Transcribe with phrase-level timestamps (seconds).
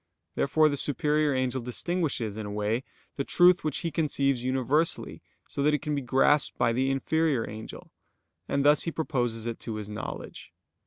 [0.33, 2.83] Therefore the superior angel distinguishes, in a way,
[3.17, 7.47] the truth which he conceives universally, so that it can be grasped by the inferior
[7.47, 7.91] angel;
[8.47, 10.51] and thus he proposes it to his knowledge.